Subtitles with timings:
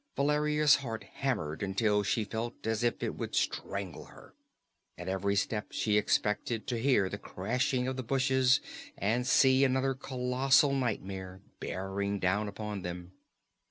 [0.15, 4.33] Valeria's heart hammered until she felt as if it would strangle her.
[4.97, 8.61] At every step she expected to hear the crashing of the bushes
[8.97, 13.11] and see another colossal nightmare bearing down upon them.